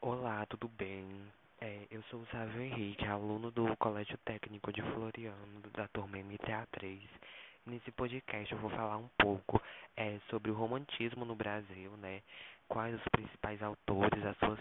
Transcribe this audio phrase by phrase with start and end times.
[0.00, 1.08] Olá, tudo bem?
[1.58, 7.00] É, eu sou o Sávio Henrique, aluno do Colégio Técnico de Floriano, da turma MTA3.
[7.64, 9.60] Nesse podcast eu vou falar um pouco
[9.96, 12.22] é, sobre o romantismo no Brasil, né?
[12.68, 14.58] Quais os principais autores, as suas,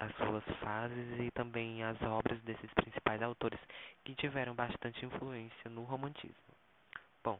[0.00, 3.60] as suas fases e também as obras desses principais autores
[4.02, 6.34] que tiveram bastante influência no romantismo.
[7.22, 7.38] Bom,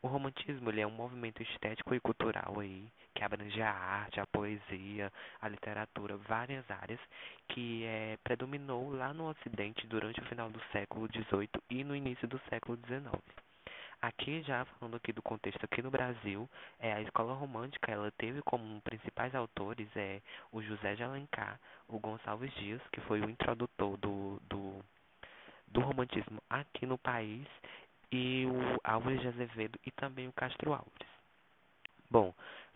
[0.00, 4.26] o romantismo ele é um movimento estético e cultural aí que abrange a arte, a
[4.28, 5.12] poesia,
[5.42, 7.00] a literatura, várias áreas
[7.48, 12.28] que é, predominou lá no Ocidente durante o final do século XVIII e no início
[12.28, 13.20] do século XIX.
[14.00, 18.40] Aqui já falando aqui do contexto aqui no Brasil, é a escola romântica, ela teve
[18.42, 20.22] como principais autores é
[20.52, 21.58] o José de Alencar,
[21.88, 24.84] o Gonçalves Dias, que foi o introdutor do, do
[25.66, 27.46] do romantismo aqui no país
[28.12, 31.17] e o Álvares de Azevedo e também o Castro Álvares.
[32.10, 32.32] Bom,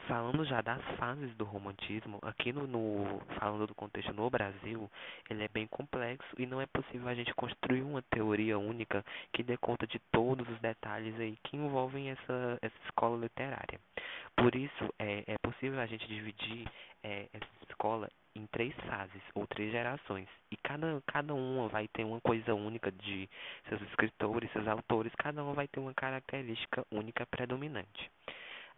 [0.06, 4.90] falando já das fases do romantismo, aqui no, no, falando do contexto no Brasil,
[5.30, 9.42] ele é bem complexo e não é possível a gente construir uma teoria única que
[9.42, 13.80] dê conta de todos os detalhes aí que envolvem essa, essa escola literária.
[14.36, 16.68] Por isso, é, é possível a gente dividir
[17.02, 22.04] é, essa escola em três fases ou três gerações e cada, cada uma vai ter
[22.04, 23.28] uma coisa única de
[23.68, 28.10] seus escritores, seus autores, cada uma vai ter uma característica única predominante.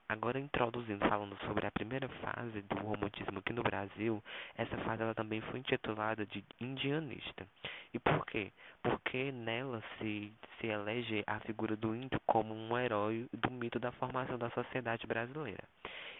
[0.06, 4.22] Agora introduzindo, falando sobre a primeira fase do romantismo aqui no Brasil,
[4.54, 7.46] essa fase ela também foi intitulada de indianista.
[7.92, 8.52] E por quê?
[8.82, 13.92] Porque nela se, se elege a figura do índio como um herói do mito da
[13.92, 15.64] formação da sociedade brasileira.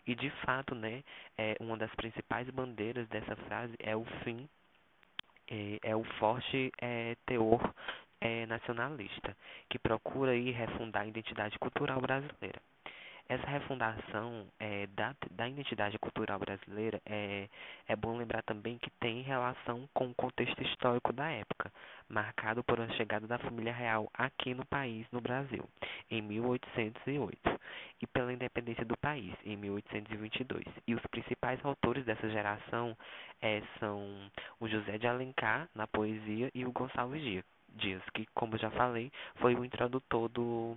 [0.07, 1.05] E de fato, né,
[1.37, 4.49] é, uma das principais bandeiras dessa frase é o fim,
[5.51, 7.61] é, é o forte é, teor
[8.19, 9.37] é, nacionalista,
[9.69, 12.63] que procura aí refundar a identidade cultural brasileira.
[13.27, 17.49] Essa refundação é, da, da identidade cultural brasileira é,
[17.89, 21.73] é bom lembrar também que tem relação com o contexto histórico da época,
[22.07, 25.67] marcado por a chegada da família real aqui no país, no Brasil,
[26.11, 27.61] em 1808,
[28.03, 30.67] e pela independência do país, em 1822.
[30.87, 32.95] E os principais autores dessa geração
[33.41, 38.71] é, são o José de Alencar, na poesia, e o Gonçalves Dias, que, como já
[38.71, 40.77] falei, foi o introdutor do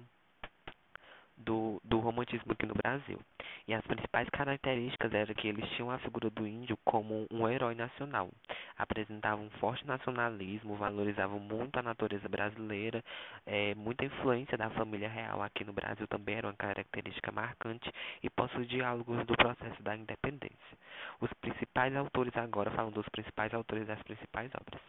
[1.37, 3.19] do, do romantismo aqui no Brasil.
[3.67, 7.75] E as principais características eram que eles tinham a figura do índio como um herói
[7.75, 8.29] nacional.
[8.77, 13.03] Apresentavam um forte nacionalismo, valorizavam muito a natureza brasileira,
[13.45, 17.91] é, muita influência da família real aqui no Brasil também era uma característica marcante
[18.23, 20.77] e possui diálogos do processo da independência.
[21.19, 24.81] Os principais autores agora, falando dos principais autores das principais obras.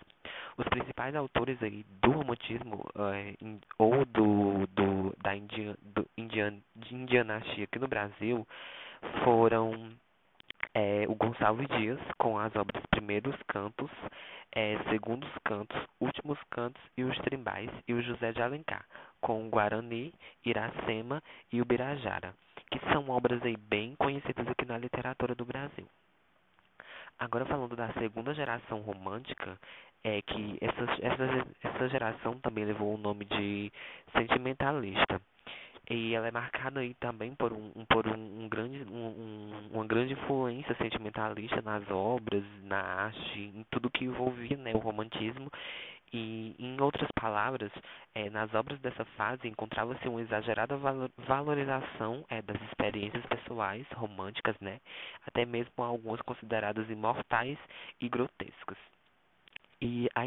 [0.59, 3.35] Os principais autores aí do romantismo é,
[3.79, 8.45] ou do, do da Indian, do Indian, de indianastia aqui no Brasil
[9.23, 9.93] foram
[10.75, 13.91] é, o Gonçalves Dias com as obras Primeiros Cantos,
[14.53, 18.85] é, Segundos Cantos, Últimos Cantos e os Trimbais e o José de Alencar
[19.21, 20.13] com o Guarani,
[20.45, 22.35] Iracema e o Birajara,
[22.71, 25.87] que são obras aí bem conhecidas aqui na literatura do Brasil.
[27.19, 29.59] Agora falando da segunda geração romântica,
[30.05, 33.73] é que essa, essa, essa geração também levou o nome de
[34.13, 35.21] sentimentalista.
[35.91, 40.13] E ela é marcada aí também por um, por um, um grande, um, uma grande
[40.13, 45.51] influência sentimentalista nas obras, na arte, em tudo que envolvia né, o romantismo.
[46.13, 47.71] E, em outras palavras,
[48.15, 54.57] é, nas obras dessa fase encontrava-se uma exagerada valor, valorização é, das experiências pessoais românticas,
[54.61, 54.81] né,
[55.27, 57.59] até mesmo algumas consideradas imortais
[58.01, 58.79] e grotescas
[59.81, 60.27] e a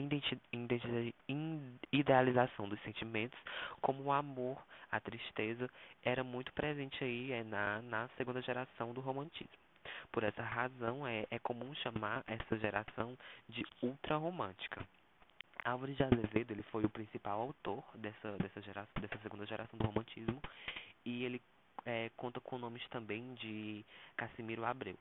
[1.92, 3.38] idealização dos sentimentos,
[3.81, 4.58] como o amor,
[4.90, 5.69] a tristeza,
[6.03, 9.50] era muito presente aí é, na, na segunda geração do romantismo.
[10.12, 13.18] Por essa razão, é, é comum chamar essa geração
[13.50, 14.86] de ultrarromântica.
[15.63, 19.85] Álvares de Azevedo ele foi o principal autor dessa, dessa, geração, dessa segunda geração do
[19.85, 20.41] romantismo
[21.05, 21.41] e ele
[21.85, 23.85] é, conta com nomes também de
[24.16, 24.97] Cassimiro Abreu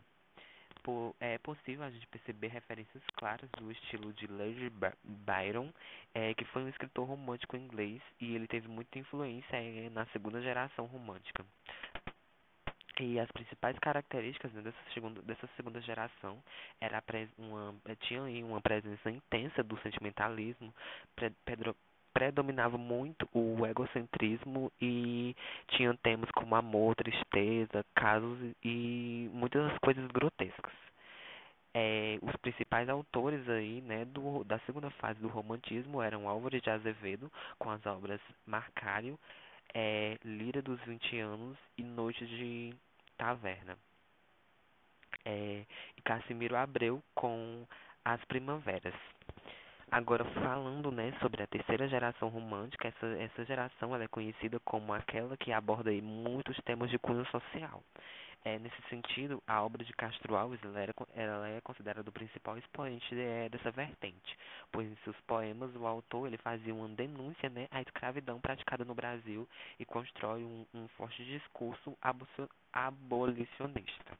[0.83, 4.73] por, é possível a gente perceber referências claras do estilo de Lord
[5.05, 5.73] Byron,
[6.15, 10.41] é, que foi um escritor romântico inglês e ele teve muita influência é, na segunda
[10.41, 11.45] geração romântica.
[13.01, 16.37] E as principais características né, dessa, segunda, dessa segunda geração
[16.79, 17.03] era
[17.39, 20.71] uma, tinha aí uma presença intensa do sentimentalismo,
[21.47, 21.75] Pedro,
[22.13, 25.35] predominava muito o egocentrismo e
[25.69, 30.75] tinha temas como amor, tristeza, casos e muitas coisas grotescas.
[31.73, 36.69] É, os principais autores aí, né, do, da segunda fase do romantismo eram Álvares de
[36.69, 39.19] Azevedo, com as obras Marcário,
[39.73, 42.75] é, Lira dos 20 anos e Noites de
[43.21, 43.77] Taverna.
[45.27, 47.67] É, e Cassimiro Abreu com
[48.03, 48.95] as primaveras.
[49.91, 54.95] Agora falando, né, sobre a terceira geração romântica, essa, essa geração ela é conhecida como
[54.95, 57.83] aquela que aborda aí muitos temas de cunho social.
[58.43, 63.07] É, nesse sentido, a obra de Castro Alves era, ela é considerada o principal expoente
[63.15, 64.39] de, dessa vertente,
[64.73, 68.95] pois em seus poemas o autor ele fazia uma denúncia né, à escravidão praticada no
[68.95, 69.47] Brasil
[69.79, 71.97] e constrói um, um forte discurso
[72.73, 74.20] abolicionista.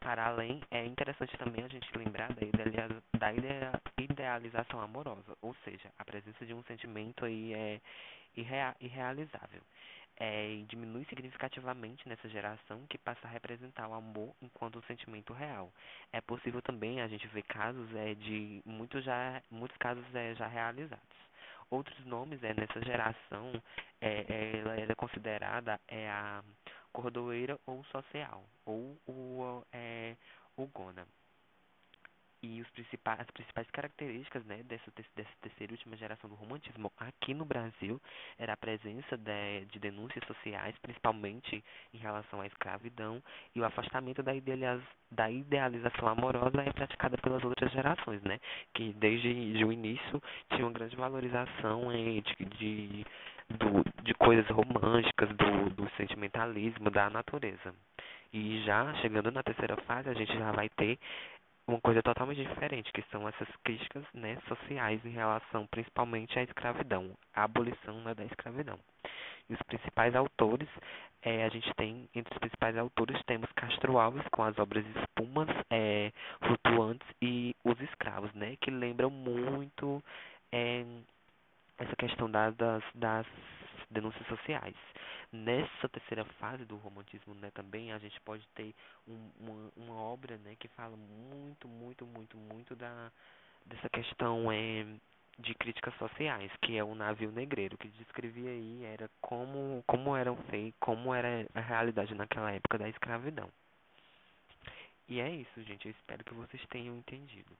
[0.00, 3.32] Para além, é interessante também a gente lembrar da, idealiza, da
[3.98, 7.80] idealização amorosa, ou seja, a presença de um sentimento aí é
[8.36, 9.60] irrea, irrealizável.
[10.20, 15.32] É, e diminui significativamente nessa geração que passa a representar o amor enquanto um sentimento
[15.32, 15.72] real.
[16.12, 20.48] É possível também a gente ver casos é, de muitos, já, muitos casos é, já
[20.48, 21.28] realizados.
[21.70, 23.62] Outros nomes é, nessa geração,
[24.00, 26.42] é, é ela era considerada é, a
[26.98, 30.16] cordoeira ou social, ou o, é,
[30.56, 31.06] o gona.
[32.42, 36.90] E os principais, as principais características né, dessa, dessa terceira e última geração do romantismo
[36.96, 38.00] aqui no Brasil
[38.36, 41.64] era a presença de, de denúncias sociais, principalmente
[41.94, 43.22] em relação à escravidão,
[43.54, 48.40] e o afastamento da, idealiz, da idealização amorosa é praticada pelas outras gerações, né,
[48.74, 50.20] que desde de o início
[50.50, 53.06] tinha uma grande valorização é, de, de
[53.50, 53.82] do,
[54.28, 57.74] coisas românticas, do, do sentimentalismo, da natureza.
[58.30, 60.98] E já chegando na terceira fase, a gente já vai ter
[61.66, 67.12] uma coisa totalmente diferente, que são essas críticas né, sociais em relação principalmente à escravidão,
[67.34, 68.78] à abolição né, da escravidão.
[69.48, 70.68] E os principais autores,
[71.22, 75.48] é, a gente tem, entre os principais autores, temos Castro Alves com as obras Espumas,
[75.70, 80.04] é, Flutuantes e Os Escravos, né, que lembram muito
[80.52, 80.84] é,
[81.78, 83.26] essa questão das, das, das
[83.90, 84.76] denúncias sociais.
[85.32, 88.74] Nessa terceira fase do romantismo, né, também a gente pode ter
[89.06, 93.10] um, uma, uma obra, né, que fala muito, muito, muito, muito da
[93.66, 94.86] dessa questão é,
[95.38, 100.36] de críticas sociais, que é o navio negreiro, que descrevia aí era como como eram
[100.44, 103.50] feitos, como era a realidade naquela época da escravidão.
[105.08, 105.86] E é isso, gente.
[105.86, 107.56] Eu espero que vocês tenham entendido.